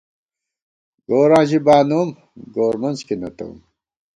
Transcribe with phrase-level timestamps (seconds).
[1.07, 2.09] گوراں ژی بانوم،
[2.55, 3.55] گورمنز کی نہ تَوُم